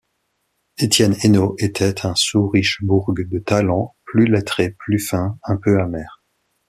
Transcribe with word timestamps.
Étienne 0.79 1.15
Énault 1.21 1.55
était 1.59 2.07
un 2.07 2.15
sous-Richebourg 2.15 3.13
de 3.15 3.37
talent, 3.37 3.95
plus 4.03 4.25
lettré, 4.25 4.71
plus 4.71 4.97
fin, 4.97 5.37
un 5.43 5.57
peu 5.57 5.79
amer. 5.79 6.23